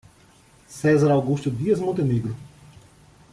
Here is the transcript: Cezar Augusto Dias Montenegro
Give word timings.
Cezar 0.67 1.11
Augusto 1.11 1.51
Dias 1.51 1.79
Montenegro 1.79 2.35